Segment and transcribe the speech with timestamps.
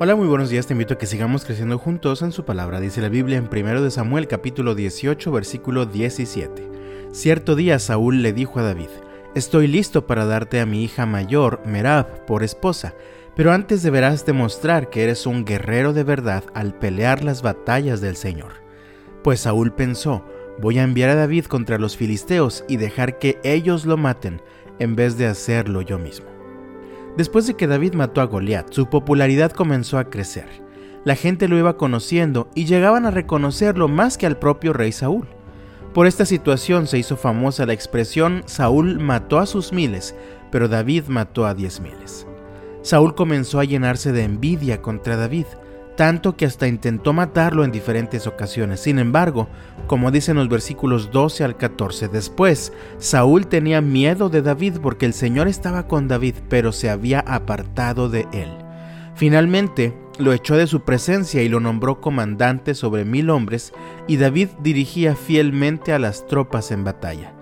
[0.00, 3.00] Hola, muy buenos días, te invito a que sigamos creciendo juntos en su palabra, dice
[3.00, 6.68] la Biblia en 1 de Samuel capítulo 18 versículo 17.
[7.12, 8.88] Cierto día Saúl le dijo a David,
[9.36, 12.96] Estoy listo para darte a mi hija mayor, Merab, por esposa,
[13.36, 18.16] pero antes deberás demostrar que eres un guerrero de verdad al pelear las batallas del
[18.16, 18.54] Señor.
[19.22, 20.24] Pues Saúl pensó,
[20.58, 24.42] voy a enviar a David contra los filisteos y dejar que ellos lo maten,
[24.80, 26.33] en vez de hacerlo yo mismo.
[27.16, 30.48] Después de que David mató a Goliat, su popularidad comenzó a crecer.
[31.04, 35.28] La gente lo iba conociendo y llegaban a reconocerlo más que al propio rey Saúl.
[35.92, 40.16] Por esta situación se hizo famosa la expresión Saúl mató a sus miles,
[40.50, 42.26] pero David mató a diez miles.
[42.82, 45.46] Saúl comenzó a llenarse de envidia contra David,
[45.96, 48.80] tanto que hasta intentó matarlo en diferentes ocasiones.
[48.80, 49.48] Sin embargo,
[49.86, 55.12] como dicen los versículos 12 al 14, después Saúl tenía miedo de David porque el
[55.12, 58.50] Señor estaba con David, pero se había apartado de él.
[59.14, 63.72] Finalmente, lo echó de su presencia y lo nombró comandante sobre mil hombres,
[64.06, 67.32] y David dirigía fielmente a las tropas en batalla.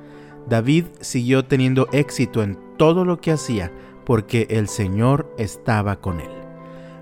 [0.48, 3.70] David siguió teniendo éxito en todo lo que hacía,
[4.04, 6.41] porque el Señor estaba con él.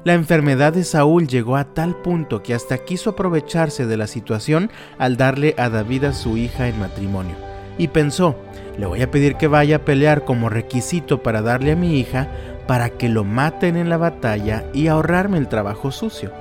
[0.03, 4.71] La enfermedad de Saúl llegó a tal punto que hasta quiso aprovecharse de la situación
[4.97, 7.35] al darle a David a su hija en matrimonio.
[7.77, 8.35] Y pensó,
[8.79, 12.29] le voy a pedir que vaya a pelear como requisito para darle a mi hija
[12.67, 16.33] para que lo maten en la batalla y ahorrarme el trabajo sucio.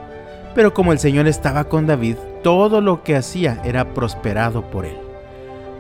[0.56, 5.09] Pero como el Señor estaba con David, todo lo que hacía era prosperado por él.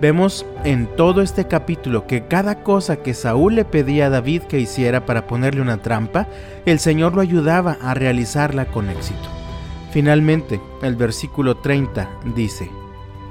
[0.01, 4.59] Vemos en todo este capítulo que cada cosa que Saúl le pedía a David que
[4.59, 6.27] hiciera para ponerle una trampa,
[6.65, 9.27] el Señor lo ayudaba a realizarla con éxito.
[9.91, 12.71] Finalmente, el versículo 30 dice,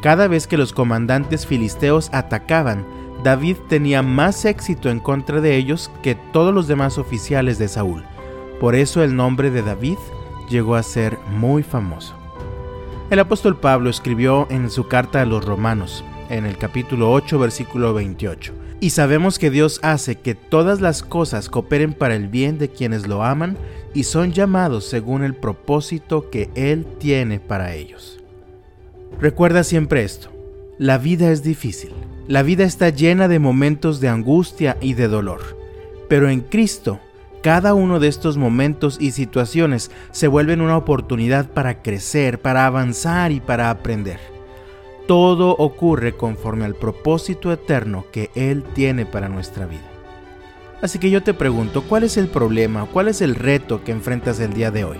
[0.02, 2.84] Cada vez que los comandantes filisteos atacaban,
[3.24, 8.04] David tenía más éxito en contra de ellos que todos los demás oficiales de Saúl.
[8.60, 9.98] Por eso el nombre de David
[10.50, 12.14] llegó a ser muy famoso.
[13.08, 17.94] El apóstol Pablo escribió en su carta a los romanos, en el capítulo 8, versículo
[17.94, 18.52] 28.
[18.80, 23.06] Y sabemos que Dios hace que todas las cosas cooperen para el bien de quienes
[23.06, 23.56] lo aman
[23.94, 28.20] y son llamados según el propósito que Él tiene para ellos.
[29.20, 30.30] Recuerda siempre esto,
[30.78, 31.92] la vida es difícil,
[32.28, 35.40] la vida está llena de momentos de angustia y de dolor,
[36.08, 37.00] pero en Cristo
[37.42, 43.32] cada uno de estos momentos y situaciones se vuelven una oportunidad para crecer, para avanzar
[43.32, 44.37] y para aprender
[45.08, 49.90] todo ocurre conforme al propósito eterno que Él tiene para nuestra vida.
[50.82, 54.38] Así que yo te pregunto, ¿cuál es el problema, cuál es el reto que enfrentas
[54.38, 54.98] el día de hoy?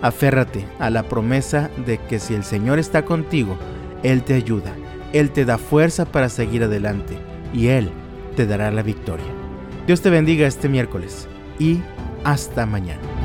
[0.00, 3.58] Aférrate a la promesa de que si el Señor está contigo,
[4.02, 4.74] Él te ayuda,
[5.12, 7.18] Él te da fuerza para seguir adelante
[7.52, 7.90] y Él
[8.36, 9.26] te dará la victoria.
[9.86, 11.28] Dios te bendiga este miércoles
[11.58, 11.80] y
[12.24, 13.17] hasta mañana.